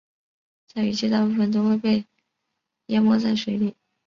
[0.65, 2.03] 在雨季大部分都会被
[2.87, 3.75] 淹没在水里。